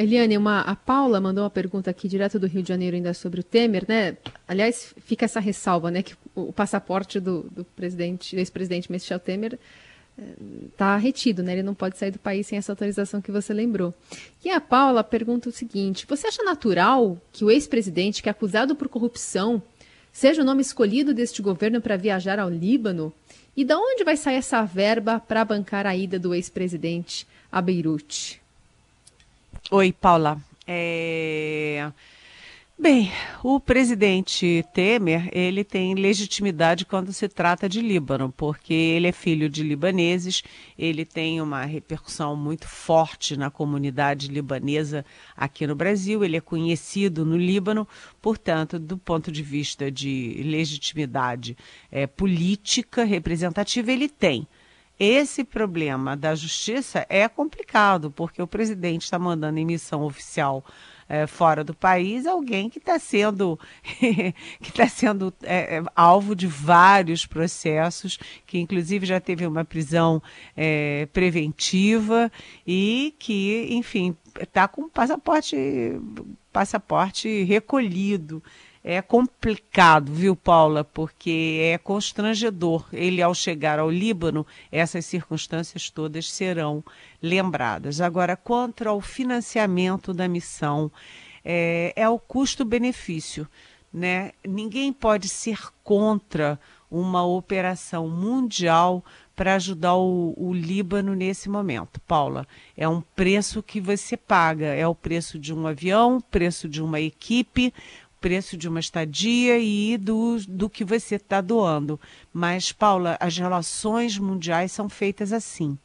Eliane, 0.01 0.37
uma, 0.37 0.63
a 0.63 0.75
Paula 0.75 1.21
mandou 1.21 1.45
uma 1.45 1.51
pergunta 1.51 1.91
aqui 1.91 2.09
direto 2.09 2.41
do 2.41 2.49
Rio 2.49 2.61
de 2.61 2.69
Janeiro 2.69 2.97
ainda 2.97 3.15
sobre 3.15 3.39
o 3.39 3.45
Temer, 3.45 3.85
né? 3.87 4.17
Aliás, 4.49 4.93
fica 5.07 5.25
essa 5.25 5.39
ressalva, 5.39 5.93
né? 5.93 6.03
Que 6.03 6.15
o, 6.35 6.53
passaporte 6.53 7.21
do, 7.21 7.43
do 7.51 7.65
presidente, 7.65 8.35
do 8.35 8.41
ex-presidente 8.41 8.91
Michel 8.91 9.21
Temer 9.21 9.57
está 10.73 10.97
eh, 10.97 10.99
retido, 10.99 11.45
né? 11.45 11.53
Ele 11.53 11.63
não 11.63 11.75
pode 11.75 11.97
sair 11.99 12.11
do 12.11 12.19
país 12.19 12.49
sem 12.49 12.59
essa 12.59 12.73
autorização 12.73 13.21
que 13.21 13.31
você 13.31 13.55
lembrou. 13.55 13.95
E 14.45 14.51
a 14.51 14.61
Paula 14.61 15.05
pergunta 15.05 15.49
o 15.49 15.53
seguinte: 15.53 16.05
você 16.05 16.27
acha 16.27 16.43
natural 16.43 17.17
que 17.31 17.45
o 17.45 17.51
ex-presidente, 17.51 18.25
que 18.25 18.29
é 18.29 18.33
acusado 18.33 18.75
por 18.75 18.89
corrupção, 18.89 19.63
seja 20.13 20.43
o 20.43 20.45
nome 20.45 20.63
escolhido 20.63 21.15
deste 21.15 21.41
governo 21.41 21.81
para 21.81 21.97
viajar 21.97 22.41
ao 22.41 22.51
Líbano? 22.51 23.13
E 23.57 23.65
da 23.65 23.79
onde 23.79 24.03
vai 24.03 24.17
sair 24.17 24.37
essa 24.37 24.65
verba 24.65 25.21
para 25.21 25.45
bancar 25.45 25.87
a 25.87 25.95
ida 25.95 26.19
do 26.19 26.35
ex-presidente 26.35 27.25
a 27.53 27.63
Beirute? 27.63 28.40
Oi, 29.69 29.93
Paula. 29.93 30.41
É... 30.67 31.93
Bem, 32.79 33.13
o 33.45 33.61
presidente 33.61 34.65
Temer, 34.73 35.29
ele 35.33 35.63
tem 35.63 35.95
legitimidade 35.95 36.87
quando 36.87 37.13
se 37.13 37.29
trata 37.29 37.69
de 37.69 37.83
Líbano, 37.83 38.33
porque 38.35 38.73
ele 38.73 39.07
é 39.07 39.13
filho 39.13 39.51
de 39.51 39.63
libaneses, 39.63 40.43
ele 40.79 41.05
tem 41.05 41.43
uma 41.43 41.63
repercussão 41.67 42.35
muito 42.35 42.67
forte 42.67 43.37
na 43.37 43.51
comunidade 43.51 44.29
libanesa 44.29 45.05
aqui 45.37 45.67
no 45.67 45.77
Brasil, 45.77 46.25
ele 46.25 46.39
é 46.39 46.41
conhecido 46.41 47.25
no 47.25 47.37
Líbano, 47.37 47.87
portanto, 48.21 48.79
do 48.79 48.97
ponto 48.97 49.31
de 49.31 49.43
vista 49.43 49.91
de 49.91 50.43
legitimidade 50.43 51.57
é, 51.93 52.07
política 52.07 53.05
representativa, 53.05 53.93
ele 53.93 54.09
tem. 54.09 54.49
Esse 55.03 55.45
problema 55.45 56.15
da 56.15 56.35
justiça 56.35 57.07
é 57.09 57.27
complicado, 57.27 58.11
porque 58.11 58.43
o 58.43 58.47
presidente 58.47 59.05
está 59.05 59.19
mandando 59.19 59.59
em 59.59 59.65
missão 59.65 60.03
oficial 60.03 60.63
é, 61.09 61.27
fora 61.27 61.65
do 61.65 61.73
país 61.73 62.27
alguém 62.27 62.69
que 62.69 62.79
está 62.79 62.99
sendo, 62.99 63.59
que 63.99 64.69
está 64.69 64.87
sendo 64.87 65.33
é, 65.43 65.79
é, 65.79 65.83
alvo 65.97 66.37
de 66.37 66.47
vários 66.47 67.25
processos, 67.25 68.19
que 68.47 68.59
inclusive 68.59 69.07
já 69.07 69.19
teve 69.19 69.47
uma 69.47 69.65
prisão 69.65 70.23
é, 70.55 71.09
preventiva 71.15 72.31
e 72.67 73.15
que, 73.19 73.69
enfim, 73.71 74.15
está 74.39 74.69
com 74.69 74.87
passaporte, 74.87 75.57
passaporte 76.53 77.43
recolhido. 77.45 78.43
É 78.83 79.03
complicado, 79.03 80.11
viu, 80.11 80.35
Paula? 80.35 80.83
Porque 80.83 81.61
é 81.63 81.77
constrangedor. 81.77 82.87
Ele, 82.93 83.21
ao 83.21 83.35
chegar 83.35 83.79
ao 83.79 83.91
Líbano, 83.91 84.47
essas 84.73 85.05
circunstâncias 85.05 85.91
todas 85.91 86.31
serão 86.31 86.83
lembradas. 87.23 88.01
Agora, 88.01 88.37
quanto 88.37 88.89
ao 88.89 89.01
financiamento 89.01 90.15
da 90.15 90.27
missão, 90.27 90.91
é, 91.45 91.93
é 91.95 92.09
o 92.09 92.19
custo-benefício. 92.19 93.47
Né? 93.93 94.33
Ninguém 94.47 94.93
pode 94.93 95.29
ser 95.29 95.59
contra 95.85 96.59
uma 96.91 97.25
operação 97.25 98.09
mundial 98.09 99.05
para 99.37 99.55
ajudar 99.55 99.95
o, 99.95 100.35
o, 100.37 100.53
Líbano 100.53 101.15
nesse 101.15 101.49
momento. 101.49 102.01
Paula, 102.01 102.47
é 102.77 102.89
um 102.89 103.01
preço 103.01 103.63
que 103.63 103.81
você 103.81 104.17
paga, 104.17 104.67
é 104.67 104.87
o 104.87 104.95
preço 104.95 105.39
de 105.39 105.55
um 105.55 105.67
avião, 105.67 106.21
preço 106.21 106.69
de 106.69 106.83
uma 106.83 107.01
equipe, 107.01 107.73
preço 108.21 108.57
de 108.57 108.69
uma 108.69 108.81
estadia 108.81 109.59
e 109.59 109.97
do, 109.97 110.39
do 110.47 110.69
que 110.69 110.85
você 110.85 111.17
está 111.17 111.41
doando. 111.41 111.99
Mas, 112.33 112.71
Paula, 112.73 113.17
as 113.19 113.37
relações 113.37 114.19
mundiais 114.19 114.73
são 114.73 114.89
feitas 114.89 115.33
assim. 115.33 115.79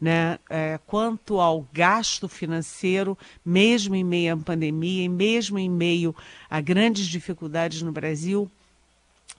Né? 0.00 0.38
É, 0.48 0.78
quanto 0.86 1.40
ao 1.40 1.66
gasto 1.72 2.28
financeiro, 2.28 3.16
mesmo 3.44 3.94
em 3.94 4.04
meio 4.04 4.34
à 4.34 4.36
pandemia, 4.36 5.04
e 5.04 5.08
mesmo 5.08 5.58
em 5.58 5.68
meio 5.68 6.14
a 6.48 6.60
grandes 6.60 7.06
dificuldades 7.06 7.82
no 7.82 7.92
Brasil, 7.92 8.50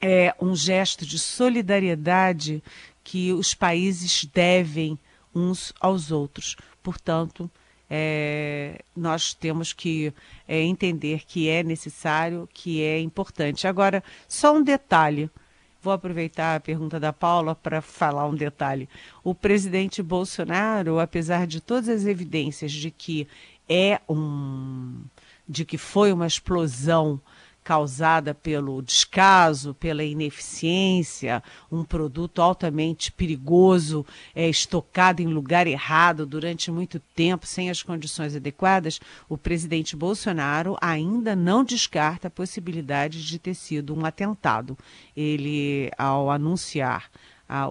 é 0.02 0.34
um 0.40 0.56
gesto 0.56 1.06
de 1.06 1.20
solidariedade 1.20 2.64
que 3.04 3.32
os 3.34 3.54
países 3.54 4.26
devem 4.26 4.98
uns 5.34 5.74
aos 5.80 6.12
outros. 6.12 6.56
Portanto, 6.84 7.50
é, 7.94 8.80
nós 8.96 9.34
temos 9.34 9.74
que 9.74 10.14
é, 10.48 10.62
entender 10.62 11.24
que 11.28 11.50
é 11.50 11.62
necessário, 11.62 12.48
que 12.54 12.82
é 12.82 13.02
importante. 13.02 13.68
Agora, 13.68 14.02
só 14.30 14.56
um 14.56 14.64
detalhe. 14.64 15.30
Vou 15.84 15.92
aproveitar 15.92 16.56
a 16.56 16.60
pergunta 16.62 17.02
da 17.02 17.12
Paula 17.12 17.54
para 17.54 17.82
falar 17.82 18.26
um 18.28 18.36
detalhe. 18.36 18.88
O 19.26 19.36
presidente 19.36 20.02
Bolsonaro, 20.02 21.00
apesar 21.02 21.46
de 21.46 21.60
todas 21.60 21.90
as 21.90 22.06
evidências 22.06 22.72
de 22.72 22.90
que 22.92 23.28
é 23.68 24.00
um, 24.08 25.02
de 25.46 25.66
que 25.66 25.78
foi 25.78 26.14
uma 26.14 26.28
explosão 26.28 27.20
causada 27.64 28.34
pelo 28.34 28.82
descaso, 28.82 29.74
pela 29.76 30.04
ineficiência, 30.04 31.44
um 31.72 31.84
produto 31.84 32.42
altamente 32.42 33.12
perigoso, 33.12 34.06
é, 34.36 34.50
estocado 34.50 35.22
em 35.22 35.28
lugar 35.28 35.68
errado 35.68 36.26
durante 36.26 36.72
muito 36.72 37.00
tempo, 37.16 37.46
sem 37.46 37.70
as 37.70 37.84
condições 37.84 38.36
adequadas, 38.36 39.00
o 39.30 39.38
presidente 39.38 39.96
Bolsonaro 39.96 40.76
ainda 40.82 41.36
não 41.36 41.64
descarta 41.64 42.28
a 42.28 42.32
possibilidade 42.32 43.26
de 43.26 43.38
ter 43.38 43.54
sido 43.54 43.96
um 43.96 44.06
atentado. 44.06 44.78
Ele, 45.16 45.92
ao 45.98 46.32
anunciar 46.32 47.10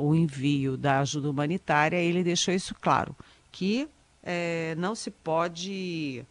o 0.01 0.15
envio 0.15 0.77
da 0.77 1.01
ajuda 1.01 1.31
humanitária, 1.31 1.97
ele 1.97 2.23
deixou 2.23 2.53
isso 2.53 2.75
claro, 2.81 3.17
que 3.51 3.89
é, 4.23 4.75
não 4.77 4.95
se 4.95 5.11
pode 5.11 6.25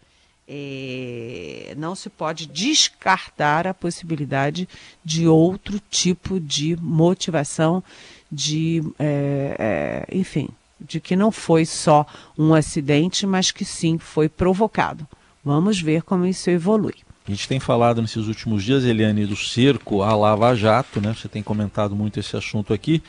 é, 0.49 1.75
não 1.77 1.93
se 1.93 2.09
pode 2.09 2.47
descartar 2.47 3.67
a 3.67 3.73
possibilidade 3.73 4.67
de 5.05 5.27
outro 5.27 5.79
tipo 5.91 6.39
de 6.39 6.75
motivação, 6.81 7.83
de, 8.31 8.83
é, 8.97 10.05
é, 10.09 10.17
enfim, 10.17 10.49
de 10.81 10.99
que 10.99 11.15
não 11.15 11.31
foi 11.31 11.65
só 11.65 12.05
um 12.35 12.55
acidente, 12.55 13.27
mas 13.27 13.51
que 13.51 13.63
sim 13.63 13.99
foi 13.99 14.27
provocado. 14.27 15.07
Vamos 15.45 15.79
ver 15.79 16.01
como 16.01 16.25
isso 16.25 16.49
evolui. 16.49 16.95
A 17.27 17.31
gente 17.31 17.47
tem 17.47 17.59
falado 17.59 18.01
nesses 18.01 18.27
últimos 18.27 18.63
dias, 18.63 18.83
Eliane, 18.83 19.27
do 19.27 19.35
cerco 19.35 20.01
à 20.01 20.15
Lava 20.15 20.55
Jato, 20.55 20.99
né? 20.99 21.13
Você 21.13 21.27
tem 21.27 21.43
comentado 21.43 21.95
muito 21.95 22.19
esse 22.19 22.35
assunto 22.35 22.73
aqui. 22.73 23.03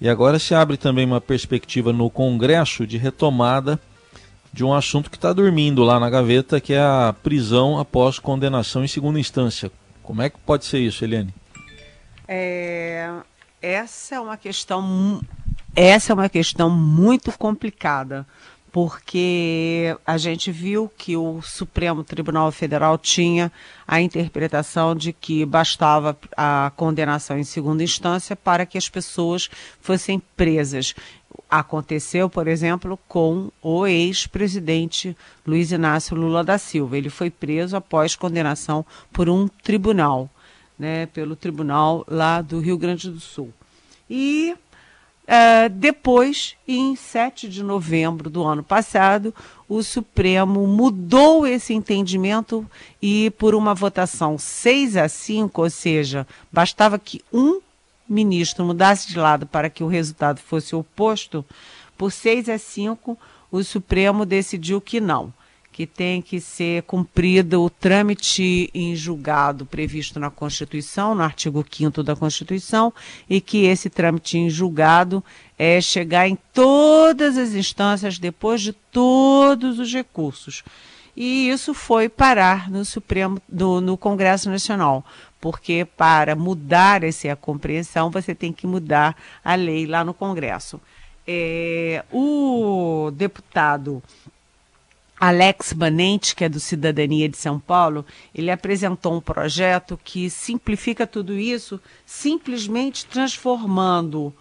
E 0.00 0.08
agora 0.08 0.38
se 0.38 0.54
abre 0.54 0.78
também 0.78 1.04
uma 1.04 1.20
perspectiva 1.20 1.92
no 1.92 2.08
Congresso 2.08 2.86
de 2.86 2.96
retomada 2.96 3.78
de 4.52 4.64
um 4.64 4.74
assunto 4.74 5.10
que 5.10 5.16
está 5.16 5.32
dormindo 5.32 5.82
lá 5.82 6.00
na 6.00 6.10
gaveta, 6.10 6.60
que 6.60 6.72
é 6.72 6.80
a 6.80 7.14
prisão 7.22 7.78
após 7.78 8.18
condenação 8.18 8.84
em 8.84 8.88
segunda 8.88 9.18
instância. 9.18 9.70
Como 10.02 10.22
é 10.22 10.28
que 10.28 10.38
pode 10.38 10.64
ser 10.64 10.80
isso, 10.80 11.04
Eliane? 11.04 11.32
É, 12.26 13.10
essa 13.60 14.16
é 14.16 14.20
uma 14.20 14.36
questão 14.36 15.20
essa 15.74 16.12
é 16.12 16.14
uma 16.14 16.28
questão 16.28 16.68
muito 16.68 17.30
complicada, 17.38 18.26
porque 18.72 19.96
a 20.06 20.16
gente 20.16 20.52
viu 20.52 20.90
que 20.96 21.16
o 21.16 21.42
Supremo 21.42 22.04
Tribunal 22.04 22.50
Federal 22.52 22.96
tinha 22.96 23.50
a 23.86 24.00
interpretação 24.00 24.94
de 24.94 25.12
que 25.12 25.44
bastava 25.44 26.16
a 26.36 26.72
condenação 26.76 27.38
em 27.38 27.44
segunda 27.44 27.82
instância 27.82 28.36
para 28.36 28.64
que 28.64 28.78
as 28.78 28.88
pessoas 28.88 29.50
fossem 29.80 30.22
presas. 30.36 30.94
Aconteceu, 31.48 32.30
por 32.30 32.46
exemplo, 32.46 32.98
com 33.08 33.50
o 33.60 33.86
ex-presidente 33.86 35.16
Luiz 35.44 35.72
Inácio 35.72 36.16
Lula 36.16 36.44
da 36.44 36.58
Silva. 36.58 36.96
Ele 36.96 37.10
foi 37.10 37.30
preso 37.30 37.76
após 37.76 38.14
condenação 38.14 38.86
por 39.12 39.28
um 39.28 39.48
tribunal, 39.48 40.30
né, 40.78 41.06
pelo 41.06 41.34
tribunal 41.34 42.04
lá 42.08 42.40
do 42.40 42.60
Rio 42.60 42.78
Grande 42.78 43.10
do 43.10 43.20
Sul. 43.20 43.52
E 44.08 44.54
uh, 45.30 45.68
depois, 45.70 46.56
em 46.66 46.96
7 46.96 47.48
de 47.48 47.62
novembro 47.62 48.28
do 48.28 48.42
ano 48.42 48.62
passado, 48.62 49.32
o 49.68 49.82
Supremo 49.82 50.66
mudou 50.66 51.46
esse 51.46 51.72
entendimento 51.72 52.68
e, 53.00 53.30
por 53.38 53.54
uma 53.54 53.74
votação 53.74 54.36
6 54.36 54.96
a 54.96 55.08
5, 55.08 55.62
ou 55.62 55.70
seja, 55.70 56.26
bastava 56.52 56.98
que 56.98 57.22
um 57.32 57.60
ministro 58.08 58.64
mudasse 58.64 59.06
de 59.08 59.16
lado 59.16 59.46
para 59.46 59.70
que 59.70 59.84
o 59.84 59.88
resultado 59.88 60.40
fosse 60.40 60.74
oposto, 60.74 61.44
por 61.96 62.10
6 62.10 62.48
a 62.48 62.58
5, 62.58 63.16
o 63.52 63.62
Supremo 63.62 64.26
decidiu 64.26 64.80
que 64.80 65.00
não, 65.00 65.32
que 65.72 65.86
tem 65.86 66.20
que 66.20 66.40
ser 66.40 66.82
cumprido 66.82 67.62
o 67.62 67.70
trâmite 67.70 68.70
em 68.74 68.94
julgado 68.94 69.64
previsto 69.64 70.18
na 70.18 70.30
Constituição, 70.30 71.14
no 71.14 71.22
artigo 71.22 71.64
5 71.68 72.02
da 72.02 72.16
Constituição, 72.16 72.92
e 73.28 73.40
que 73.40 73.64
esse 73.64 73.88
trâmite 73.88 74.36
em 74.36 74.50
julgado 74.50 75.22
é 75.58 75.80
chegar 75.80 76.28
em 76.28 76.38
todas 76.52 77.38
as 77.38 77.54
instâncias 77.54 78.18
depois 78.18 78.60
de 78.60 78.72
todos 78.72 79.78
os 79.78 79.92
recursos. 79.92 80.62
E 81.16 81.50
isso 81.50 81.74
foi 81.74 82.08
parar 82.08 82.70
no 82.70 82.84
Supremo, 82.84 83.40
no, 83.48 83.80
no 83.80 83.96
Congresso 83.96 84.48
Nacional 84.48 85.04
porque 85.40 85.86
para 85.96 86.36
mudar 86.36 87.02
essa 87.02 87.34
compreensão 87.34 88.10
você 88.10 88.34
tem 88.34 88.52
que 88.52 88.66
mudar 88.66 89.16
a 89.42 89.54
lei 89.54 89.86
lá 89.86 90.04
no 90.04 90.12
Congresso. 90.12 90.80
É, 91.26 92.04
o 92.12 93.10
deputado 93.14 94.02
Alex 95.20 95.74
Manente, 95.74 96.34
que 96.34 96.44
é 96.44 96.48
do 96.48 96.58
Cidadania 96.58 97.28
de 97.28 97.36
São 97.36 97.60
Paulo, 97.60 98.06
ele 98.34 98.50
apresentou 98.50 99.14
um 99.14 99.20
projeto 99.20 100.00
que 100.02 100.30
simplifica 100.30 101.06
tudo 101.06 101.38
isso, 101.38 101.78
simplesmente 102.06 103.04
transformando 103.04 104.34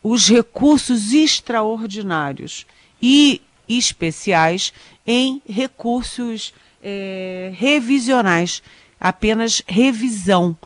os 0.00 0.28
recursos 0.28 1.12
extraordinários 1.12 2.64
e 3.02 3.42
especiais 3.68 4.72
em 5.04 5.42
recursos 5.48 6.54
é, 6.80 7.50
revisionais 7.54 8.62
apenas 9.00 9.62
revisão. 9.66 10.56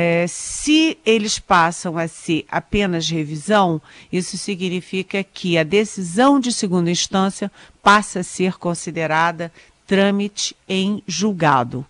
É, 0.00 0.28
se 0.28 0.96
eles 1.04 1.40
passam 1.40 1.98
a 1.98 2.06
ser 2.06 2.44
apenas 2.48 3.10
revisão, 3.10 3.82
isso 4.12 4.38
significa 4.38 5.24
que 5.24 5.58
a 5.58 5.64
decisão 5.64 6.38
de 6.38 6.52
segunda 6.52 6.88
instância 6.88 7.50
passa 7.82 8.20
a 8.20 8.22
ser 8.22 8.58
considerada 8.58 9.52
trâmite 9.88 10.54
em 10.68 11.02
julgado. 11.04 11.84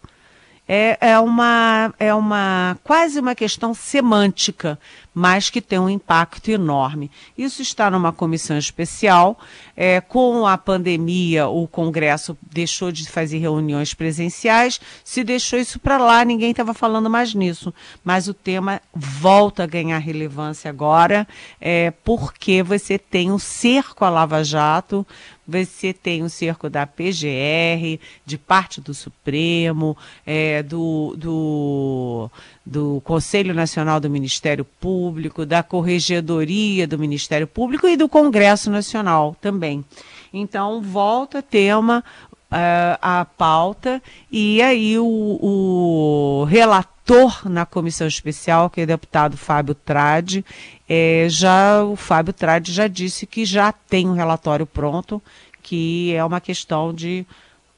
É, 0.68 0.98
é, 1.00 1.18
uma, 1.18 1.94
é 1.98 2.14
uma 2.14 2.76
quase 2.84 3.18
uma 3.18 3.34
questão 3.34 3.72
semântica, 3.72 4.78
mas 5.14 5.48
que 5.48 5.62
tem 5.62 5.78
um 5.78 5.88
impacto 5.88 6.50
enorme. 6.50 7.10
Isso 7.36 7.62
está 7.62 7.90
numa 7.90 8.12
comissão 8.12 8.58
especial. 8.58 9.38
É, 9.74 10.00
com 10.00 10.46
a 10.46 10.58
pandemia, 10.58 11.48
o 11.48 11.66
Congresso 11.66 12.36
deixou 12.42 12.92
de 12.92 13.08
fazer 13.08 13.38
reuniões 13.38 13.94
presenciais, 13.94 14.80
se 15.02 15.24
deixou 15.24 15.58
isso 15.58 15.80
para 15.80 15.96
lá, 15.96 16.24
ninguém 16.24 16.50
estava 16.50 16.74
falando 16.74 17.08
mais 17.08 17.32
nisso. 17.32 17.72
Mas 18.04 18.28
o 18.28 18.34
tema 18.34 18.82
volta 18.94 19.64
a 19.64 19.66
ganhar 19.66 19.98
relevância 19.98 20.68
agora, 20.68 21.26
é, 21.60 21.92
porque 22.04 22.62
você 22.62 22.98
tem 22.98 23.32
um 23.32 23.38
cerco 23.38 24.04
à 24.04 24.10
Lava 24.10 24.44
Jato, 24.44 25.06
você 25.48 25.94
tem 25.94 26.22
o 26.22 26.28
cerco 26.28 26.68
da 26.68 26.86
PGR, 26.86 27.98
de 28.26 28.36
parte 28.36 28.82
do 28.82 28.92
Supremo, 28.92 29.96
é, 30.26 30.62
do, 30.62 31.14
do, 31.16 32.30
do 32.66 33.00
Conselho 33.02 33.54
Nacional 33.54 33.98
do 33.98 34.10
Ministério 34.10 34.66
Público, 34.78 35.46
da 35.46 35.62
Corregedoria 35.62 36.86
do 36.86 36.98
Ministério 36.98 37.46
Público 37.46 37.88
e 37.88 37.96
do 37.96 38.10
Congresso 38.10 38.70
Nacional 38.70 39.34
também. 39.40 39.82
Então, 40.30 40.82
volta 40.82 41.40
tema 41.40 42.04
uh, 42.50 42.98
a 43.00 43.24
pauta 43.24 44.02
e 44.30 44.60
aí 44.62 44.98
o, 44.98 45.04
o 45.40 46.44
relator 46.44 47.48
na 47.48 47.64
comissão 47.64 48.06
especial, 48.06 48.68
que 48.68 48.80
é 48.80 48.84
o 48.84 48.86
deputado 48.86 49.36
Fábio 49.36 49.74
Trade, 49.74 50.44
é, 50.88 51.26
já 51.28 51.82
o 51.82 51.96
Fábio 51.96 52.32
Trade 52.32 52.72
já 52.72 52.86
disse 52.86 53.26
que 53.26 53.44
já 53.44 53.72
tem 53.72 54.08
um 54.08 54.14
relatório 54.14 54.66
pronto, 54.66 55.22
que 55.62 56.14
é 56.14 56.24
uma 56.24 56.40
questão 56.40 56.92
de 56.92 57.26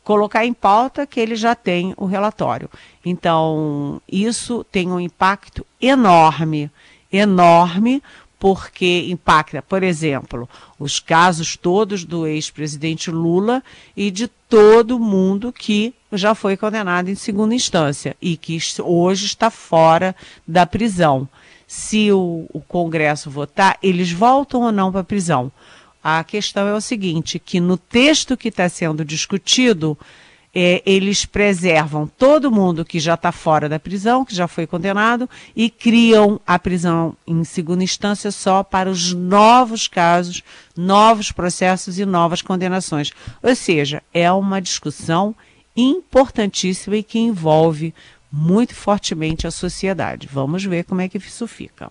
colocar 0.03 0.45
em 0.45 0.53
pauta 0.53 1.07
que 1.07 1.21
ele 1.21 1.37
já 1.37 1.55
tem 1.55 1.95
o 1.97 2.07
relatório. 2.07 2.69
Então, 3.05 4.01
isso 4.11 4.65
tem 4.65 4.91
um 4.91 4.99
impacto 4.99 5.65
enorme, 5.81 6.71
enorme, 7.13 8.03
porque 8.41 9.07
impacta, 9.11 9.61
por 9.61 9.83
exemplo, 9.83 10.49
os 10.79 10.99
casos 10.99 11.59
todos 11.59 12.07
do 12.07 12.27
ex-presidente 12.27 13.11
Lula 13.11 13.63
e 13.95 14.11
de 14.11 14.27
todo 14.27 14.99
mundo 14.99 15.53
que 15.53 15.95
já 16.11 16.35
foi 16.35 16.57
condenado 16.57 17.11
em 17.11 17.15
segunda 17.15 17.55
instância 17.55 18.17
e 18.21 18.39
que 18.39 18.59
hoje 18.83 19.27
está 19.27 19.51
fora 19.51 20.17
da 20.49 20.65
prisão 20.65 21.29
se 21.67 22.11
o, 22.11 22.47
o 22.53 22.61
Congresso 22.61 23.31
votar, 23.31 23.79
eles 23.83 24.11
voltam 24.11 24.63
ou 24.63 24.73
não 24.73 24.91
para 24.91 25.03
a 25.03 25.05
prisão. 25.05 25.53
A 26.03 26.25
questão 26.25 26.67
é 26.67 26.75
o 26.75 26.81
seguinte, 26.81 27.39
que 27.39 27.61
no 27.61 27.77
texto 27.77 28.37
que 28.37 28.49
está 28.49 28.69
sendo 28.69 29.05
discutido, 29.05 29.97
é, 30.55 30.83
eles 30.85 31.25
preservam 31.25 32.07
todo 32.07 32.51
mundo 32.51 32.85
que 32.85 32.99
já 32.99 33.15
está 33.15 33.31
fora 33.31 33.69
da 33.69 33.79
prisão, 33.79 34.25
que 34.25 34.35
já 34.35 34.49
foi 34.49 34.67
condenado, 34.67 35.29
e 35.55 35.71
criam 35.71 36.41
a 36.47 36.59
prisão 36.59 37.17
em 37.27 37.45
segunda 37.45 37.85
instância 37.85 38.31
só 38.31 38.63
para 38.63 38.91
os 38.91 39.13
novos 39.13 39.87
casos, 39.87 40.43
novos 40.77 41.31
processos 41.31 41.99
e 41.99 42.05
novas 42.05 42.43
condenações. 42.43 43.13
Ou 43.43 43.55
seja, 43.55 44.03
é 44.13 44.31
uma 44.33 44.61
discussão 44.61 45.35
importantíssima 45.77 46.97
e 46.97 47.03
que 47.03 47.19
envolve 47.19 47.95
muito 48.31 48.75
fortemente 48.75 49.47
a 49.47 49.51
sociedade. 49.51 50.29
Vamos 50.31 50.65
ver 50.65 50.85
como 50.85 51.01
é 51.01 51.09
que 51.09 51.19
isso 51.19 51.47
fica. 51.47 51.91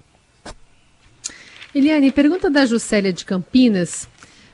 Eliane, 1.73 2.11
pergunta 2.11 2.49
da 2.49 2.65
Juscelia 2.65 3.13
de 3.13 3.23
Campinas. 3.23 4.07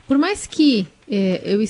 Por 0.07 0.17
mais 0.17 0.45
que 0.45 0.87
é, 1.09 1.41
eu 1.43 1.61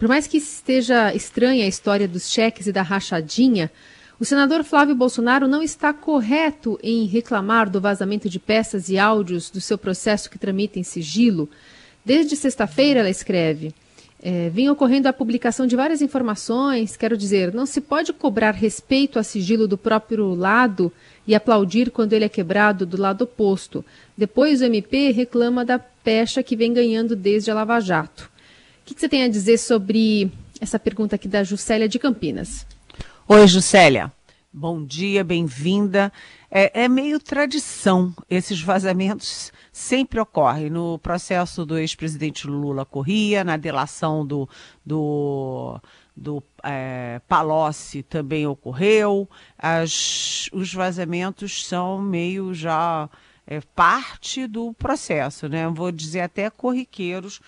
por 0.00 0.08
mais 0.08 0.26
que 0.26 0.38
esteja 0.38 1.14
estranha 1.14 1.66
a 1.66 1.68
história 1.68 2.08
dos 2.08 2.30
cheques 2.30 2.66
e 2.66 2.72
da 2.72 2.80
rachadinha, 2.80 3.70
o 4.18 4.24
senador 4.24 4.64
Flávio 4.64 4.94
Bolsonaro 4.94 5.46
não 5.46 5.62
está 5.62 5.92
correto 5.92 6.80
em 6.82 7.04
reclamar 7.04 7.68
do 7.68 7.82
vazamento 7.82 8.26
de 8.26 8.38
peças 8.38 8.88
e 8.88 8.98
áudios 8.98 9.50
do 9.50 9.60
seu 9.60 9.76
processo 9.76 10.30
que 10.30 10.38
tramita 10.38 10.78
em 10.78 10.82
sigilo. 10.82 11.50
Desde 12.02 12.34
sexta-feira, 12.34 13.00
ela 13.00 13.10
escreve, 13.10 13.74
é, 14.22 14.48
vinha 14.48 14.72
ocorrendo 14.72 15.06
a 15.06 15.12
publicação 15.12 15.66
de 15.66 15.76
várias 15.76 16.00
informações, 16.00 16.96
quero 16.96 17.14
dizer, 17.14 17.52
não 17.52 17.66
se 17.66 17.82
pode 17.82 18.14
cobrar 18.14 18.52
respeito 18.52 19.18
a 19.18 19.22
sigilo 19.22 19.68
do 19.68 19.76
próprio 19.76 20.34
lado 20.34 20.90
e 21.26 21.34
aplaudir 21.34 21.90
quando 21.90 22.14
ele 22.14 22.24
é 22.24 22.28
quebrado 22.28 22.86
do 22.86 22.98
lado 22.98 23.24
oposto. 23.24 23.84
Depois 24.16 24.62
o 24.62 24.64
MP 24.64 25.10
reclama 25.10 25.62
da 25.62 25.78
pecha 25.78 26.42
que 26.42 26.56
vem 26.56 26.72
ganhando 26.72 27.14
desde 27.14 27.50
a 27.50 27.54
Lava 27.54 27.78
Jato 27.80 28.30
que, 28.90 28.94
que 28.94 29.00
você 29.00 29.08
tem 29.08 29.22
a 29.22 29.28
dizer 29.28 29.58
sobre 29.58 30.32
essa 30.60 30.78
pergunta 30.78 31.14
aqui 31.14 31.28
da 31.28 31.44
Juscelia 31.44 31.88
de 31.88 31.98
Campinas? 31.98 32.66
Oi, 33.28 33.46
Juscelia. 33.46 34.12
Bom 34.52 34.84
dia, 34.84 35.22
bem-vinda. 35.22 36.12
É, 36.50 36.82
é, 36.82 36.88
meio 36.88 37.20
tradição, 37.20 38.12
esses 38.28 38.60
vazamentos 38.60 39.52
sempre 39.72 40.18
ocorrem. 40.18 40.68
No 40.68 40.98
processo 40.98 41.64
do 41.64 41.78
ex-presidente 41.78 42.48
Lula 42.48 42.84
corria, 42.84 43.44
na 43.44 43.56
delação 43.56 44.26
do, 44.26 44.48
do, 44.84 45.80
do 46.16 46.42
é, 46.64 47.20
Palocci 47.28 48.02
também 48.02 48.44
ocorreu. 48.44 49.30
As, 49.56 50.48
os 50.52 50.74
vazamentos 50.74 51.64
são 51.64 52.02
meio 52.02 52.52
já 52.52 53.08
é, 53.46 53.60
parte 53.60 54.48
do 54.48 54.72
processo, 54.72 55.48
né? 55.48 55.68
Vou 55.68 55.92
dizer 55.92 56.22
até 56.22 56.50
corriqueiros 56.50 57.40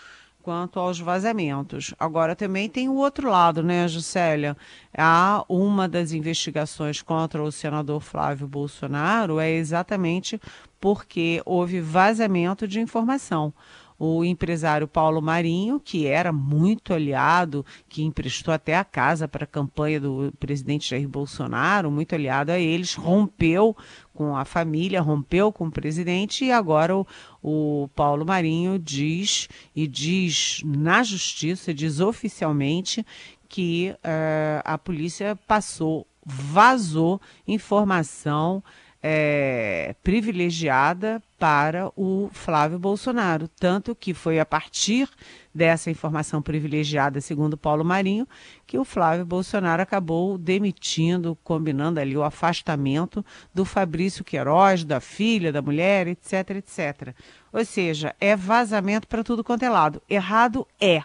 quanto 0.42 0.78
aos 0.78 0.98
vazamentos. 0.98 1.94
Agora 1.98 2.34
também 2.34 2.68
tem 2.68 2.88
o 2.88 2.96
outro 2.96 3.30
lado, 3.30 3.62
né, 3.62 3.86
Juscelia? 3.86 4.56
Há 4.96 5.44
uma 5.48 5.88
das 5.88 6.12
investigações 6.12 7.00
contra 7.00 7.42
o 7.42 7.52
senador 7.52 8.00
Flávio 8.00 8.48
Bolsonaro 8.48 9.38
é 9.38 9.50
exatamente 9.50 10.40
porque 10.80 11.40
houve 11.46 11.80
vazamento 11.80 12.66
de 12.66 12.80
informação 12.80 13.54
o 14.04 14.24
empresário 14.24 14.88
Paulo 14.88 15.22
Marinho, 15.22 15.78
que 15.78 16.08
era 16.08 16.32
muito 16.32 16.92
aliado, 16.92 17.64
que 17.88 18.02
emprestou 18.02 18.52
até 18.52 18.76
a 18.76 18.82
casa 18.82 19.28
para 19.28 19.44
a 19.44 19.46
campanha 19.46 20.00
do 20.00 20.34
presidente 20.40 20.90
Jair 20.90 21.08
Bolsonaro, 21.08 21.88
muito 21.88 22.12
aliado 22.12 22.50
a 22.50 22.58
eles, 22.58 22.96
rompeu 22.96 23.76
com 24.12 24.36
a 24.36 24.44
família, 24.44 25.00
rompeu 25.00 25.52
com 25.52 25.68
o 25.68 25.70
presidente 25.70 26.44
e 26.44 26.50
agora 26.50 26.96
o, 26.96 27.06
o 27.40 27.88
Paulo 27.94 28.26
Marinho 28.26 28.76
diz 28.76 29.48
e 29.74 29.86
diz 29.86 30.62
na 30.64 31.04
justiça, 31.04 31.72
diz 31.72 32.00
oficialmente 32.00 33.06
que 33.48 33.94
uh, 33.98 34.62
a 34.64 34.76
polícia 34.78 35.38
passou, 35.46 36.08
vazou 36.26 37.20
informação 37.46 38.64
é, 39.02 39.96
privilegiada 40.02 41.20
para 41.38 41.90
o 41.96 42.30
Flávio 42.32 42.78
Bolsonaro. 42.78 43.48
Tanto 43.48 43.96
que 43.96 44.14
foi 44.14 44.38
a 44.38 44.46
partir 44.46 45.08
dessa 45.52 45.90
informação 45.90 46.40
privilegiada, 46.40 47.20
segundo 47.20 47.56
Paulo 47.56 47.84
Marinho, 47.84 48.28
que 48.64 48.78
o 48.78 48.84
Flávio 48.84 49.26
Bolsonaro 49.26 49.82
acabou 49.82 50.38
demitindo, 50.38 51.36
combinando 51.42 51.98
ali 51.98 52.16
o 52.16 52.22
afastamento 52.22 53.24
do 53.52 53.64
Fabrício 53.64 54.24
Queiroz, 54.24 54.84
da 54.84 55.00
filha, 55.00 55.52
da 55.52 55.60
mulher, 55.60 56.06
etc, 56.06 56.50
etc. 56.50 57.14
Ou 57.52 57.64
seja, 57.64 58.14
é 58.20 58.36
vazamento 58.36 59.08
para 59.08 59.24
tudo 59.24 59.42
quanto 59.42 59.64
é 59.64 59.68
lado. 59.68 60.00
Errado 60.08 60.66
é. 60.80 61.02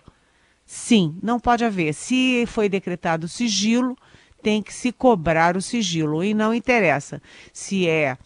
Sim, 0.65 1.17
não 1.23 1.39
pode 1.39 1.65
haver. 1.65 1.93
Se 1.93 2.45
foi 2.45 2.69
decretado 2.69 3.27
sigilo, 3.27 3.97
tem 4.47 4.63
que 4.63 4.73
se 4.73 4.93
cobrar 4.93 5.57
o 5.57 5.61
sigilo. 5.61 6.23
E 6.23 6.33
não 6.33 6.53
interessa 6.53 7.21
se 7.51 7.85
é 7.85 8.17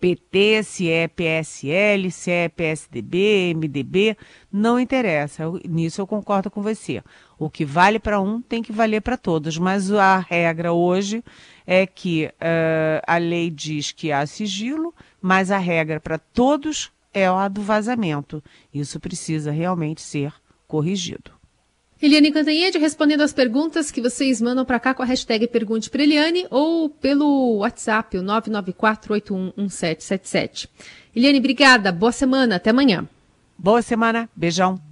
PT, 0.00 0.64
se 0.64 0.90
é 0.90 1.06
PSL, 1.06 2.10
se 2.10 2.32
é 2.32 2.48
PSDB, 2.48 3.54
MDB, 3.54 4.16
não 4.50 4.76
interessa. 4.80 5.44
Nisso 5.64 6.00
eu 6.00 6.06
concordo 6.06 6.50
com 6.50 6.60
você. 6.60 7.00
O 7.38 7.48
que 7.48 7.64
vale 7.64 8.00
para 8.00 8.20
um 8.20 8.42
tem 8.42 8.60
que 8.60 8.72
valer 8.72 9.02
para 9.02 9.16
todos. 9.16 9.56
Mas 9.56 9.92
a 9.92 10.18
regra 10.18 10.72
hoje 10.72 11.22
é 11.64 11.86
que 11.86 12.26
uh, 12.26 13.00
a 13.06 13.16
lei 13.16 13.48
diz 13.48 13.92
que 13.92 14.10
há 14.10 14.26
sigilo, 14.26 14.92
mas 15.22 15.52
a 15.52 15.58
regra 15.58 16.00
para 16.00 16.18
todos 16.18 16.90
é 17.14 17.24
a 17.28 17.46
do 17.46 17.62
vazamento. 17.62 18.42
Isso 18.74 18.98
precisa 18.98 19.52
realmente 19.52 20.02
ser 20.02 20.34
corrigido. 20.66 21.35
Eliane 22.00 22.30
Cantanhede 22.30 22.78
respondendo 22.78 23.22
as 23.22 23.32
perguntas 23.32 23.90
que 23.90 24.00
vocês 24.02 24.40
mandam 24.40 24.64
para 24.66 24.78
cá 24.78 24.92
com 24.92 25.02
a 25.02 25.06
hashtag 25.06 25.48
Pergunte 25.48 25.88
para 25.88 26.02
Eliane 26.02 26.46
ou 26.50 26.90
pelo 26.90 27.56
WhatsApp, 27.58 28.18
o 28.18 28.22
994811777. 28.22 30.68
Eliane, 31.14 31.38
obrigada. 31.38 31.90
Boa 31.90 32.12
semana. 32.12 32.56
Até 32.56 32.68
amanhã. 32.70 33.08
Boa 33.58 33.80
semana. 33.80 34.28
Beijão. 34.36 34.85